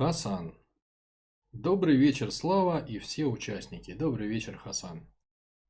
[0.00, 0.54] Хасан.
[1.52, 3.92] Добрый вечер, Слава и все участники.
[3.92, 5.06] Добрый вечер, Хасан.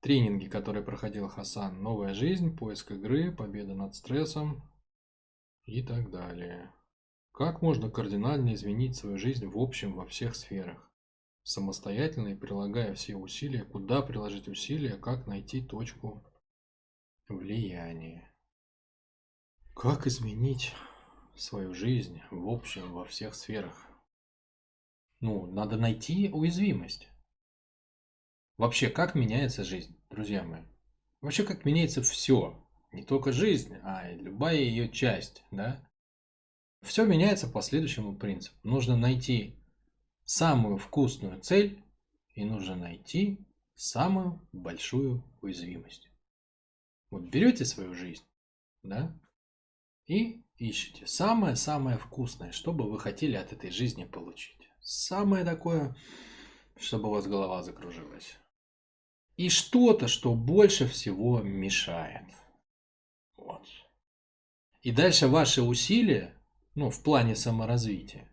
[0.03, 1.83] Тренинги, которые проходил Хасан.
[1.83, 4.63] Новая жизнь, поиск игры, победа над стрессом
[5.65, 6.73] и так далее.
[7.33, 10.89] Как можно кардинально изменить свою жизнь в общем во всех сферах?
[11.43, 16.23] Самостоятельно и прилагая все усилия, куда приложить усилия, как найти точку
[17.27, 18.33] влияния.
[19.75, 20.73] Как изменить
[21.35, 23.90] свою жизнь в общем во всех сферах?
[25.21, 27.09] Ну, надо найти уязвимость.
[28.57, 30.63] Вообще, как меняется жизнь, друзья мои?
[31.21, 32.59] Вообще, как меняется все.
[32.93, 35.81] Не только жизнь, а и любая ее часть, да?
[36.83, 38.57] Все меняется по следующему принципу.
[38.63, 39.55] Нужно найти
[40.25, 41.83] самую вкусную цель
[42.35, 43.39] и нужно найти
[43.75, 46.09] самую большую уязвимость.
[47.11, 48.25] Вот берете свою жизнь,
[48.83, 49.13] да,
[50.07, 54.60] и ищете самое-самое вкусное, что бы вы хотели от этой жизни получить.
[54.81, 55.95] Самое такое,
[56.77, 58.37] чтобы у вас голова закружилась.
[59.37, 62.27] И что-то, что больше всего мешает.
[63.37, 63.67] Вот.
[64.83, 66.35] И дальше ваши усилия,
[66.75, 68.29] ну, в плане саморазвития,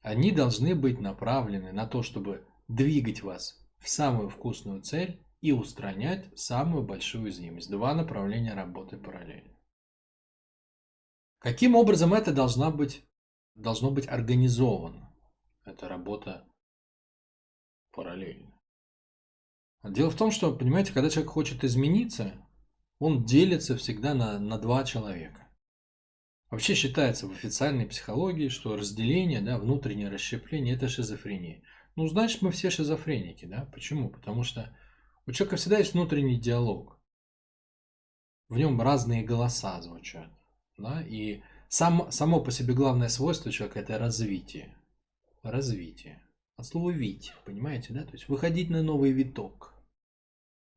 [0.00, 6.38] они должны быть направлены на то, чтобы двигать вас в самую вкусную цель и устранять
[6.38, 7.70] самую большую уязвимость.
[7.70, 9.54] Два направления работы параллельно.
[11.38, 13.04] Каким образом это должна быть,
[13.54, 15.13] должно быть организовано?
[15.64, 16.46] Это работа
[17.92, 18.52] параллельно.
[19.82, 22.34] Дело в том, что, понимаете, когда человек хочет измениться,
[22.98, 25.48] он делится всегда на, на два человека.
[26.50, 31.62] Вообще считается в официальной психологии, что разделение, да, внутреннее расщепление– это шизофрения.
[31.96, 33.68] Ну, значит, мы все шизофреники, да?
[33.72, 34.08] Почему?
[34.08, 34.74] Потому что
[35.26, 36.98] у человека всегда есть внутренний диалог.
[38.48, 40.30] В нем разные голоса звучат,
[40.76, 41.02] да?
[41.02, 44.76] И сам, само по себе главное свойство человека– это развитие
[45.50, 46.22] развитие.
[46.56, 48.04] От слова «вить», понимаете, да?
[48.04, 49.74] То есть выходить на новый виток.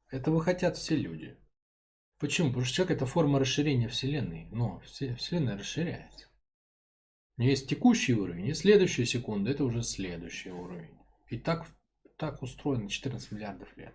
[0.10, 1.38] Этого хотят все люди.
[2.20, 2.50] Почему?
[2.50, 4.48] Потому что человек– это форма расширения Вселенной.
[4.52, 6.28] Но Вселенная расширяется.
[7.38, 10.98] У нее есть текущий уровень, и следующая секунда– это уже следующий уровень.
[11.28, 11.68] И так,
[12.18, 13.94] так устроено 14 миллиардов лет.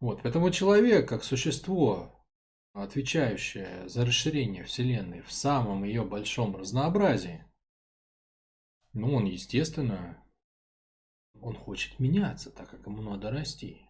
[0.00, 2.12] Вот, поэтому человек, как существо,
[2.72, 7.44] отвечающее за расширение Вселенной в самом ее большом разнообразии,
[8.96, 10.16] ну, он, естественно,
[11.42, 13.82] он хочет меняться, так как ему надо расти.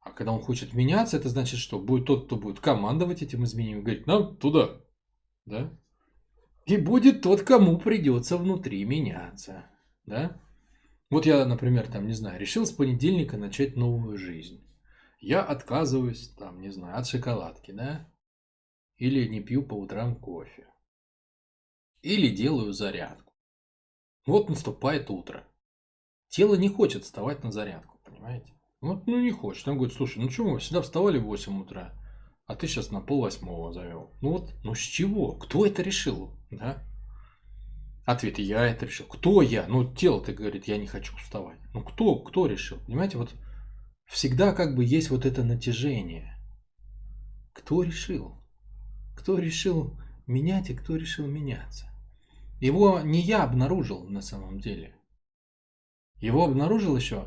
[0.00, 3.82] А когда он хочет меняться, это значит, что будет тот, кто будет командовать этим изменением,
[3.82, 4.80] говорить, нам туда,
[5.44, 5.76] да?
[6.66, 9.68] И будет тот, кому придется внутри меняться,
[10.06, 10.40] да?
[11.10, 14.64] Вот я, например, там, не знаю, решил с понедельника начать новую жизнь.
[15.18, 18.08] Я отказываюсь, там, не знаю, от шоколадки, да?
[18.98, 20.68] Или не пью по утрам кофе.
[22.02, 23.29] Или делаю зарядку.
[24.26, 25.44] Вот наступает утро.
[26.28, 28.52] Тело не хочет вставать на зарядку, понимаете?
[28.80, 29.66] Вот, ну не хочет.
[29.68, 31.92] Он говорит, слушай, ну что мы всегда вставали в 8 утра,
[32.46, 34.10] а ты сейчас на пол восьмого завел.
[34.20, 35.32] Ну вот, ну с чего?
[35.32, 36.36] Кто это решил?
[36.50, 36.82] Да?
[38.06, 39.06] Ответ, я это решил.
[39.06, 39.66] Кто я?
[39.68, 41.58] Ну тело-то говорит, я не хочу вставать.
[41.74, 42.78] Ну кто, кто решил?
[42.86, 43.34] Понимаете, вот
[44.06, 46.36] всегда как бы есть вот это натяжение.
[47.52, 48.42] Кто решил?
[49.16, 51.89] Кто решил менять и кто решил меняться?
[52.60, 54.94] Его не я обнаружил на самом деле.
[56.18, 57.26] Его обнаружил еще,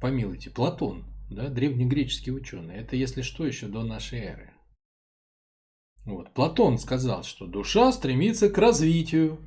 [0.00, 2.76] помилуйте, Платон, да, древнегреческий ученый.
[2.76, 4.52] Это, если что, еще до нашей эры.
[6.04, 6.32] Вот.
[6.34, 9.46] Платон сказал, что душа стремится к развитию.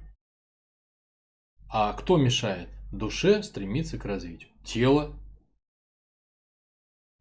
[1.70, 2.70] А кто мешает?
[2.92, 4.52] Душе стремиться к развитию.
[4.64, 5.18] Тело.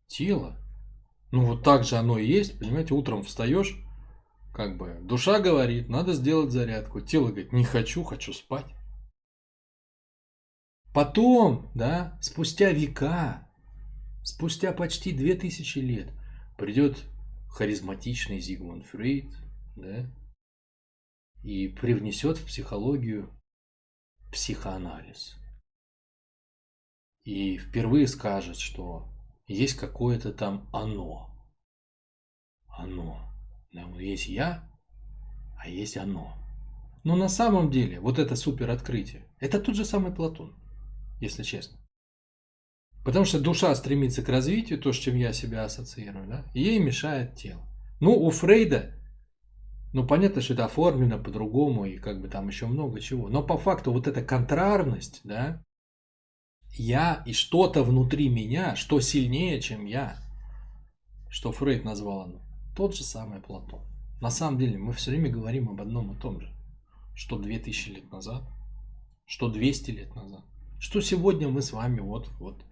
[0.08, 0.58] Тело.
[1.30, 2.58] Ну вот так же оно и есть.
[2.58, 3.78] Понимаете, утром встаешь,
[4.52, 7.00] как бы душа говорит, надо сделать зарядку.
[7.00, 8.66] Тело говорит, не хочу, хочу спать.
[10.92, 13.48] Потом, да, спустя века,
[14.24, 16.12] спустя почти две тысячи лет,
[16.58, 17.04] придет
[17.48, 19.32] харизматичный Зигмунд Фрейд,
[19.76, 20.10] да,
[21.44, 23.30] и привнесет в психологию
[24.32, 25.36] психоанализ.
[27.24, 29.08] И впервые скажет, что
[29.46, 31.30] есть какое-то там оно.
[32.66, 33.29] Оно.
[34.00, 34.68] Есть я,
[35.58, 36.34] а есть оно.
[37.04, 40.54] Но на самом деле вот это супер открытие, это тот же самый Платон,
[41.20, 41.78] если честно.
[43.04, 46.78] Потому что душа стремится к развитию, то, с чем я себя ассоциирую, да, и ей
[46.78, 47.62] мешает тело.
[48.00, 48.94] Ну, у Фрейда,
[49.92, 53.28] ну, понятно, что это оформлено по-другому, и как бы там еще много чего.
[53.28, 55.62] Но по факту вот эта контрарность, да,
[56.72, 60.18] я и что-то внутри меня, что сильнее, чем я,
[61.30, 62.49] что Фрейд назвал оно,
[62.80, 63.82] тот же самый Платон.
[64.22, 66.50] На самом деле мы все время говорим об одном и том же.
[67.14, 68.42] что 2000 лет назад,
[69.26, 70.42] что 200 лет назад,
[70.78, 72.64] что сегодня мы с вами вот, вот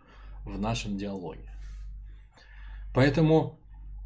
[0.47, 1.51] в нашем диалоге.
[2.95, 3.61] Поэтому,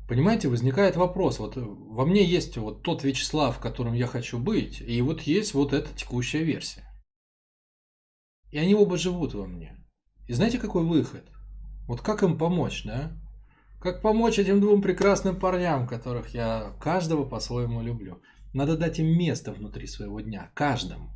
[0.08, 5.00] понимаете, возникает вопрос, вот во мне есть вот тот Вячеслав, которым я хочу быть, и
[5.02, 6.82] вот есть вот эта текущая версия.
[8.50, 9.76] И они оба живут во мне.
[10.26, 11.24] И знаете, какой выход?
[11.86, 13.21] Вот как им помочь, да?
[13.82, 18.22] Как помочь этим двум прекрасным парням, которых я каждого по-своему люблю?
[18.54, 20.52] Надо дать им место внутри своего дня.
[20.54, 21.10] Каждому.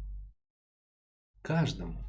[1.42, 2.04] Каждому.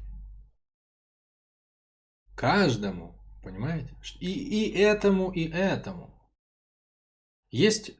[2.34, 3.14] Каждому.
[3.40, 3.94] Понимаете?
[4.18, 6.12] И, и этому, и этому.
[7.52, 7.92] Есть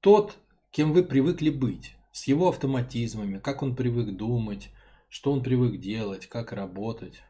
[0.00, 0.38] тот,
[0.70, 1.96] кем вы привыкли быть.
[2.12, 4.70] С его автоматизмами, как он привык думать,
[5.10, 7.22] что он привык делать, как работать.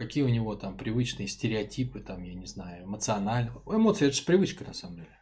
[0.00, 3.52] Какие у него там привычные стереотипы, там, я не знаю, эмоциональные.
[3.66, 5.18] Эмоции это же привычка на самом деле.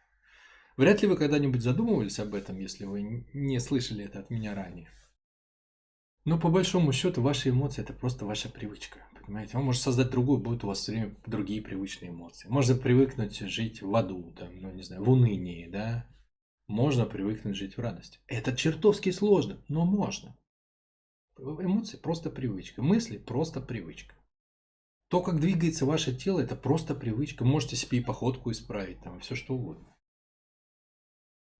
[0.77, 4.89] Вряд ли вы когда-нибудь задумывались об этом, если вы не слышали это от меня ранее.
[6.23, 8.99] Но по большому счету ваши эмоции это просто ваша привычка.
[9.21, 9.57] Понимаете?
[9.57, 12.47] Он может создать другую, будут у вас все время другие привычные эмоции.
[12.47, 16.07] Можно привыкнуть жить в аду, там, ну не знаю, в унынии, да.
[16.67, 18.19] Можно привыкнуть жить в радости.
[18.27, 20.37] Это чертовски сложно, но можно.
[21.37, 22.81] Эмоции просто привычка.
[22.81, 24.15] Мысли просто привычка.
[25.09, 27.43] То, как двигается ваше тело, это просто привычка.
[27.43, 29.95] Можете себе и походку исправить, там, все что угодно.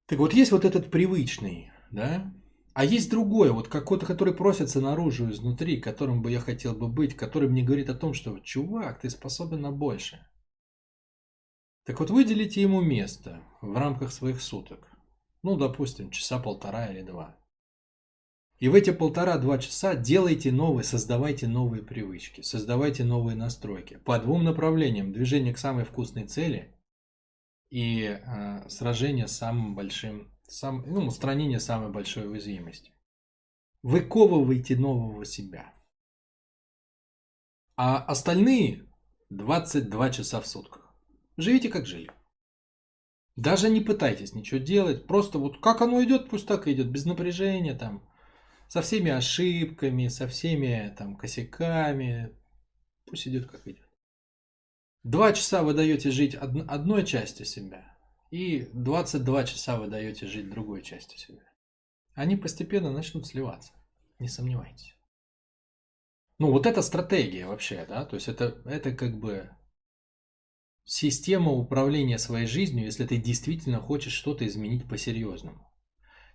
[0.07, 2.33] Так вот, есть вот этот привычный, да,
[2.73, 7.15] а есть другое, вот какой-то, который просится наружу изнутри, которым бы я хотел бы быть,
[7.15, 10.25] который мне говорит о том, что, чувак, ты способен на больше.
[11.85, 14.87] Так вот, выделите ему место в рамках своих суток.
[15.41, 17.38] Ну, допустим, часа полтора или два.
[18.59, 23.97] И в эти полтора-два часа делайте новые, создавайте новые привычки, создавайте новые настройки.
[24.03, 25.13] По двум направлениям.
[25.13, 26.75] Движение к самой вкусной цели
[27.69, 32.91] и э, сражение с самым большим, сам, ну, устранение самой большой уязвимости.
[33.81, 35.73] Выковывайте нового себя.
[37.77, 38.89] А остальные
[39.29, 40.93] 22 часа в сутках.
[41.37, 42.11] Живите как жили.
[43.37, 47.05] Даже не пытайтесь ничего делать, просто вот как оно идет, пусть так и идет, без
[47.05, 48.03] напряжения там,
[48.69, 52.37] со всеми ошибками, со всеми там косяками,
[53.05, 53.89] пусть идет как идет.
[55.03, 57.97] Два часа вы даете жить одной части себя,
[58.29, 61.43] и 22 часа вы даете жить другой части себя.
[62.13, 63.73] Они постепенно начнут сливаться,
[64.19, 64.95] не сомневайтесь.
[66.37, 69.49] Ну, вот это стратегия вообще, да, то есть это, это как бы
[70.85, 75.68] система управления своей жизнью, если ты действительно хочешь что-то изменить по-серьезному.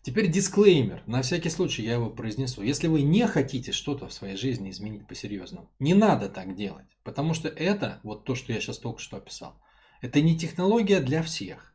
[0.05, 2.61] Теперь дисклеймер, на всякий случай я его произнесу.
[2.61, 6.85] Если вы не хотите что-то в своей жизни изменить по-серьезному, не надо так делать.
[7.05, 9.59] Потому что это, вот то, что я сейчас только что описал,
[10.03, 11.75] это не технология для всех.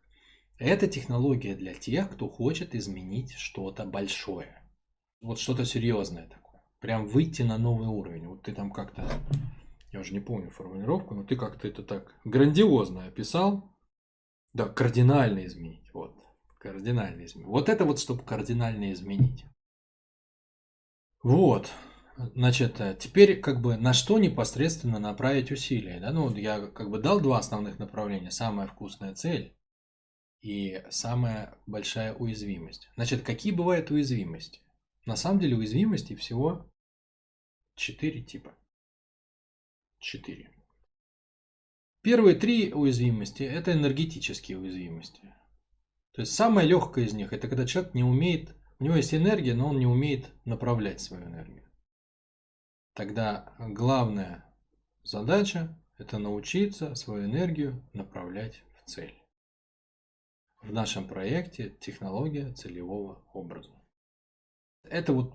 [0.60, 4.62] Это технология для тех, кто хочет изменить что-то большое.
[5.22, 6.62] Вот что-то серьезное такое.
[6.82, 8.28] Прям выйти на новый уровень.
[8.28, 9.10] Вот ты там как-то,
[9.92, 13.76] я уже не помню формулировку, но ты как-то это так грандиозно описал.
[14.54, 15.92] Да, кардинально изменить.
[15.96, 16.14] Вот.
[16.60, 17.48] Кардинально изменить.
[17.48, 19.46] Вот это вот, чтобы кардинально изменить.
[21.24, 21.72] Вот.
[22.36, 26.02] Значит, э, теперь как бы на что непосредственно направить усилия.
[26.02, 26.12] Да?
[26.12, 28.30] Ну, я как бы дал два основных направления.
[28.30, 29.56] Самая вкусная цель
[30.42, 32.90] и самая большая уязвимость.
[32.96, 34.60] Значит, какие бывают уязвимости?
[35.06, 36.70] На самом деле уязвимости всего
[37.76, 38.54] четыре типа.
[40.00, 40.52] Четыре.
[42.02, 45.22] Первые три уязвимости– это энергетические уязвимости.
[46.14, 49.54] То есть самая легкая из них, это когда человек не умеет, у него есть энергия,
[49.54, 51.64] но он не умеет направлять свою энергию.
[52.94, 54.46] Тогда главная
[55.04, 59.14] задача– это научиться свою энергию направлять в цель.
[60.62, 63.72] В нашем проекте технология целевого образа.
[64.84, 65.34] Это вот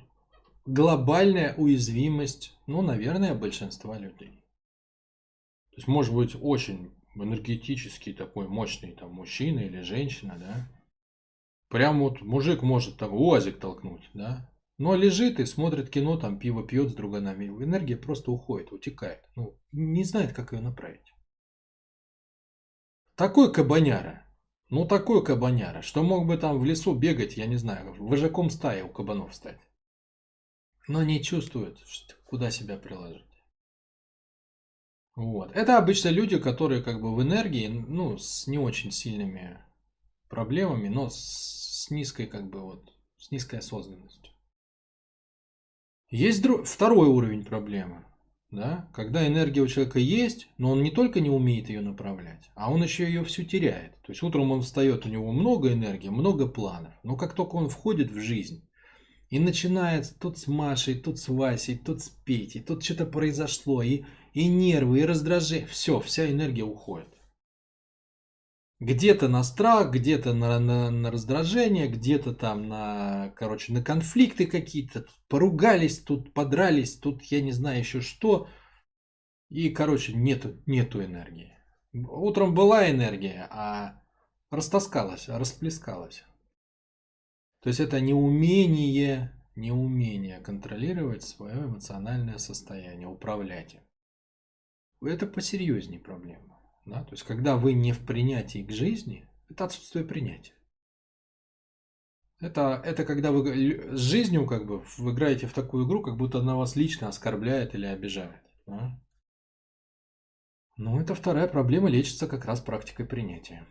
[0.67, 4.45] глобальная уязвимость, ну, наверное, большинства людей.
[5.71, 6.93] То есть, может быть, очень
[7.23, 10.69] энергетический такой мощный там мужчина или женщина, да,
[11.69, 16.67] прям вот мужик может там УАЗик толкнуть, да, но лежит и смотрит кино, там пиво
[16.67, 21.13] пьет с друганами, энергия просто уходит, утекает, ну, не знает, как ее направить.
[23.15, 24.27] Такой кабаняра,
[24.71, 28.83] ну такой кабаняра, что мог бы там в лесу бегать, я не знаю, вожаком стаи
[28.83, 29.61] у кабанов стать.
[30.89, 31.79] Но не чувствует,
[32.25, 33.34] куда себя приложить.
[35.17, 35.53] Вот.
[35.53, 39.59] Это обычно люди, которые как бы в энергии, ну, с не очень сильными
[40.29, 44.33] проблемами, но с низкой как бы вот, с низкой осознанностью.
[46.11, 46.67] Есть друг...
[46.67, 48.05] второй уровень проблемы,
[48.51, 52.73] да, когда энергия у человека есть, но он не только не умеет ее направлять, а
[52.73, 54.01] он еще ее всю теряет.
[54.03, 57.69] То есть утром он встает, у него много энергии, много планов, но как только он
[57.69, 58.69] входит в жизнь,
[59.35, 64.05] И начинается тут с Машей, тут с Васей, тут с Петей, тут что-то произошло, и,
[64.33, 65.67] и нервы, и раздражение.
[65.67, 67.09] Все, вся энергия уходит.
[68.79, 75.05] Где-то на страх, где-то на, на, на раздражение, где-то там на, короче, на конфликты какие-то.
[75.27, 78.47] Поругались, тут подрались, тут я не знаю еще что.
[79.51, 81.59] И, короче, нету, нету энергии.
[81.93, 84.01] Утром была энергия, а
[84.53, 86.23] растаскалась, расплескалась.
[87.65, 93.81] То есть это неумение, неумение контролировать свое эмоциональное состояние, управлять им.
[95.09, 96.61] Это посерьезнее проблема.
[96.85, 97.03] Да?
[97.05, 100.53] То есть когда вы не в принятии к жизни, это отсутствие принятия.
[102.39, 106.41] Это, это когда вы с жизнью как бы вы играете в такую игру, как будто
[106.41, 108.43] она вас лично оскорбляет или обижает.
[108.67, 109.03] Да?
[110.77, 113.67] Ну, это вторая проблема лечится как раз практикой принятия.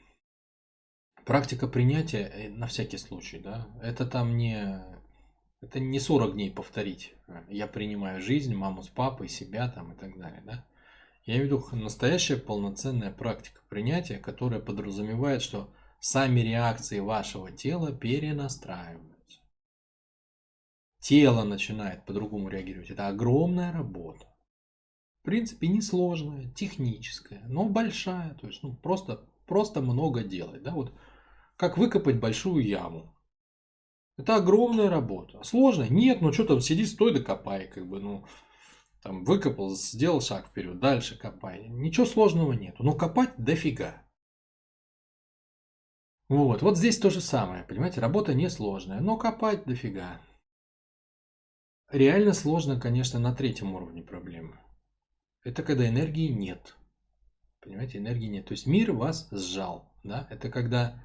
[1.25, 4.84] Практика принятия, э, на всякий случай, да, это там не,
[5.62, 7.13] это не 40 дней повторить.
[7.48, 10.65] Я принимаю жизнь, маму с папой, себя там и так далее, да.
[11.25, 17.94] Я имею в виду настоящая полноценная практика принятия, которая подразумевает, что сами реакции вашего тела
[17.94, 19.39] перенастраиваются.
[21.00, 22.89] Тело начинает по-другому реагировать.
[22.89, 24.27] Это огромная работа.
[25.22, 28.34] В принципе, несложная, техническая, но большая.
[28.36, 30.62] То есть, ну, просто, просто много делать.
[30.62, 30.72] Да?
[30.72, 30.94] Вот
[31.63, 33.15] как выкопать большую яму.
[34.17, 35.41] Это огромная работа.
[35.43, 35.88] Сложная?
[35.88, 38.25] Нет, ну что там, сиди, стой, докопай, как бы, ну,
[39.01, 41.70] там, выкопал, сделал шаг вперед, дальше копай.
[41.70, 44.05] Ничего сложного нету, но копать дофига.
[46.27, 50.20] Вот, вот здесь то же самое, понимаете, работа несложная, но копать дофига.
[51.89, 54.60] Реально сложно, конечно, на третьем уровне проблемы.
[55.46, 56.75] Это когда энергии нет.
[57.62, 58.48] Понимаете, энергии нет.
[58.48, 59.93] То есть мир вас сжал.
[60.03, 60.27] Да?
[60.29, 61.01] Это когда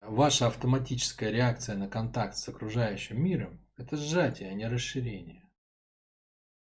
[0.00, 5.40] Ваша автоматическая реакция на контакт с окружающим миром– это сжатие, а не расширение.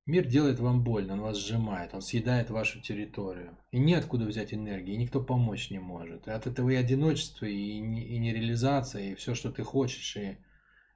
[0.05, 3.57] Мир делает вам больно, он вас сжимает, он съедает вашу территорию.
[3.71, 6.27] И неоткуда взять энергии, никто помочь не может.
[6.27, 10.15] И от этого и одиночество, и, и нереализация, и все, что ты хочешь.
[10.17, 10.37] И,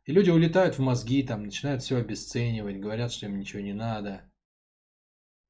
[0.06, 4.30] и люди улетают в мозги, там, начинают все обесценивать, говорят, что им ничего не надо.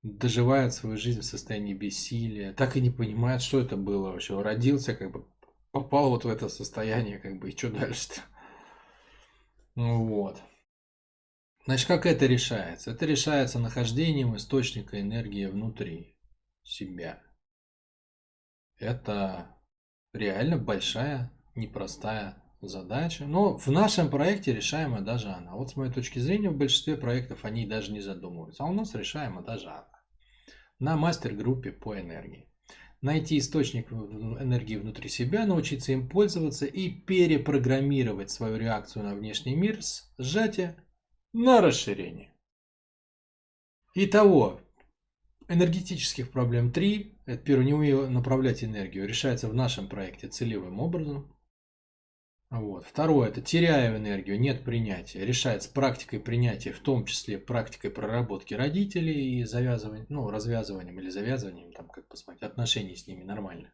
[0.03, 4.39] Доживают свою жизнь в состоянии бессилия, так и не понимают, что это было вообще.
[4.39, 5.25] Родился как бы
[5.71, 8.21] попал вот в это состояние, как бы, и что дальше-то?
[9.75, 10.41] Ну вот.
[11.65, 12.91] Значит, как это решается?
[12.91, 16.15] Это решается нахождением источника энергии внутри
[16.63, 17.21] себя.
[18.79, 19.57] Это
[20.13, 23.25] реально большая, непростая задача.
[23.25, 25.55] Но в нашем проекте решаема даже она.
[25.55, 28.63] Вот с моей точки зрения, в большинстве проектов они даже не задумываются.
[28.63, 29.87] А у нас решаема даже она.
[30.79, 32.49] На мастер-группе по энергии
[33.01, 39.81] найти источник энергии внутри себя, научиться им пользоваться и перепрограммировать свою реакцию на внешний мир
[39.81, 40.75] с сжатия
[41.33, 42.33] на расширение.
[43.93, 44.61] Итого,
[45.47, 47.19] энергетических проблем 3.
[47.25, 51.33] Это первое, не умею направлять энергию, решается в нашем проекте целевым образом.
[52.49, 52.85] Вот.
[52.85, 55.25] Второе, это теряю энергию, нет принятия.
[55.25, 61.73] Решается практикой принятия, в том числе практикой проработки родителей и завязыванием, ну, развязыванием или завязыванием,
[61.73, 63.73] там, как посмотреть, отношений с ними нормально.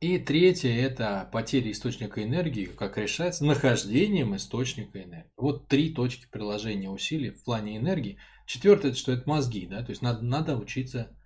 [0.00, 5.32] И третье, это потеря источника энергии, как решается нахождением источника энергии.
[5.36, 8.18] Вот три точки приложения усилий в плане энергии.
[8.46, 11.16] Четвертое, это что это мозги, да, то есть надо, надо учиться,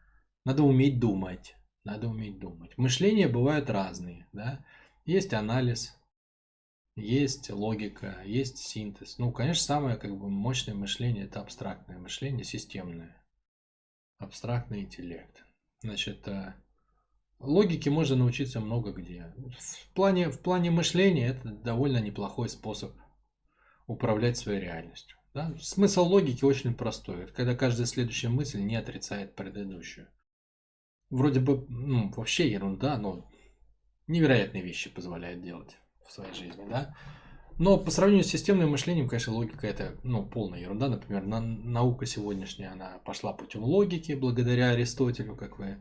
[0.45, 1.55] надо уметь думать,
[1.85, 2.77] надо уметь думать.
[2.79, 4.65] Мышления бывают разные, да.
[5.05, 5.95] Есть анализ,
[6.95, 9.19] есть логика, есть синтез.
[9.19, 13.17] Ну, конечно, самое как бы мощное мышление это абстрактное мышление, системное.
[14.19, 15.45] Абстрактный интеллект.
[15.81, 16.55] Значит, э,
[17.39, 19.35] логике можно научиться много где.
[19.59, 22.93] В плане, в плане мышления это довольно неплохой способ
[23.87, 25.19] управлять своей реальностью.
[25.35, 25.57] Да?
[25.59, 27.25] Смысл логики очень простой.
[27.25, 30.09] Это когда каждая следующая мысль не отрицает предыдущую.
[31.09, 33.31] Вроде бы, ну, вообще ерунда, но
[34.07, 35.77] невероятные вещи позволяет делать
[36.13, 36.95] своей жизни, да.
[37.59, 40.89] Но по сравнению с системным мышлением, конечно, логика это ну, полная ерунда.
[40.89, 45.79] Например, на, наука сегодняшняя, она пошла путем логики благодаря Аристотелю, как вы,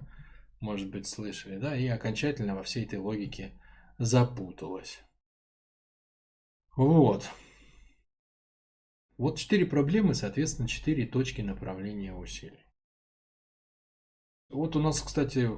[0.60, 3.60] может быть, слышали, да, и окончательно во всей этой логике
[3.98, 5.00] запуталась.
[6.76, 7.28] Вот.
[9.18, 12.66] Вот четыре проблемы, соответственно, четыре точки направления усилий.
[14.50, 15.50] Вот у нас, кстати,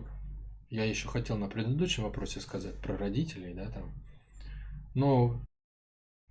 [0.69, 3.93] я еще хотел на предыдущем вопросе сказать про родителей, да, там,
[4.93, 5.41] но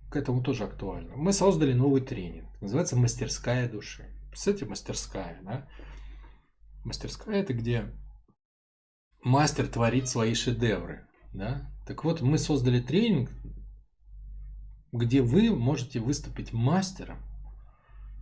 [0.09, 1.15] к этому тоже актуально.
[1.15, 2.49] Мы создали новый тренинг.
[2.61, 4.05] Называется «Мастерская души».
[4.29, 5.67] Представляете, мастерская, да?
[6.83, 7.91] Мастерская– это где
[9.23, 11.71] мастер творит свои шедевры, да?
[11.87, 13.31] Так вот, мы создали тренинг,
[14.91, 17.17] где вы можете выступить мастером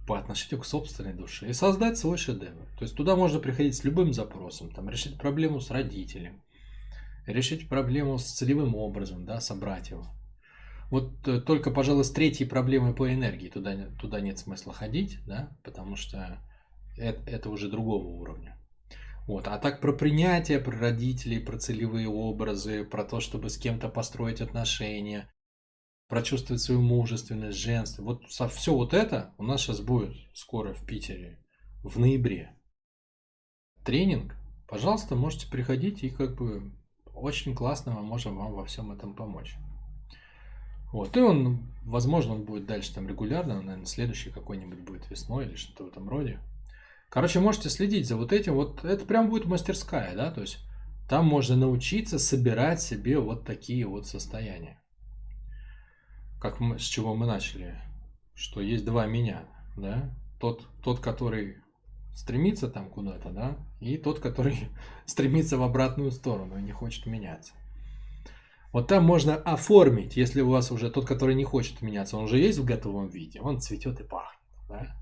[0.08, 2.66] по отношению к собственной душе и создать свой шедевр.
[2.78, 6.42] То есть туда можно приходить с любым запросом, там, решить проблему с родителем,
[7.26, 10.08] решить проблему с целевым образом, да, собрать его.
[10.92, 15.58] Вот э, только, пожалуй, с третьей проблемой по энергии туда, туда нет смысла ходить, да,
[15.64, 16.44] потому что
[16.98, 18.58] это, это уже другого уровня.
[19.26, 19.48] Вот.
[19.48, 24.42] А так про принятие, про родителей, про целевые образы, про то, чтобы с кем-то построить
[24.42, 25.32] отношения,
[26.10, 28.04] прочувствовать свою мужественность, женство.
[28.04, 31.40] Вот все вот это у нас сейчас будет скоро в Питере,
[31.84, 32.54] в ноябре.
[33.86, 34.36] Тренинг,
[34.68, 36.74] пожалуйста, можете приходить и как бы
[37.14, 39.56] очень классно мы можем вам во всем этом помочь.
[40.92, 45.56] Вот, и он, возможно, он будет дальше там регулярно, наверное, следующий какой-нибудь будет весной или
[45.56, 46.40] что-то в этом роде.
[47.10, 48.56] Короче, можете следить за вот этим.
[48.56, 50.60] Вот это прям будет мастерская, да, то есть
[51.10, 54.82] там можно научиться собирать себе вот такие вот состояния.
[56.40, 57.76] Как мы, с чего мы начали,
[58.34, 59.44] что есть два меня,
[59.76, 61.58] да, тот, тот, который
[62.16, 64.70] стремится там куда-то, да, и тот, который
[65.06, 67.54] стремится в обратную сторону и не хочет меняться.
[68.72, 72.38] Вот там можно оформить, если у вас уже тот, который не хочет меняться, он уже
[72.38, 74.96] есть в готовом виде, он цветет и пахнет, да?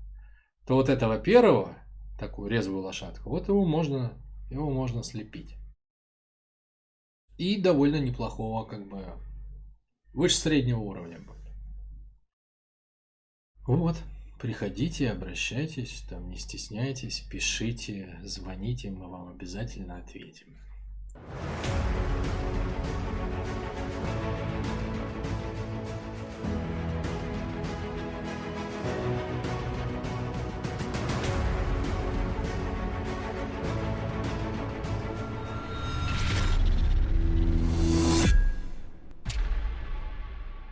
[0.66, 1.76] то вот этого первого,
[2.18, 4.12] такую резвую лошадку, вот его можно,
[4.50, 5.56] его можно слепить.
[7.38, 9.04] И довольно неплохого, как бы,
[10.12, 11.20] выше среднего уровня.
[13.66, 13.96] Вот,
[14.40, 20.56] приходите, обращайтесь, там не стесняйтесь, пишите, звоните, мы вам обязательно ответим.